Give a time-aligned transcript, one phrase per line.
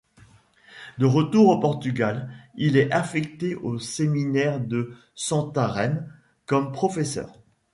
[0.97, 6.07] De retour au Portugal, il est affecté au séminaire de Santarém
[6.47, 7.39] comme professeur.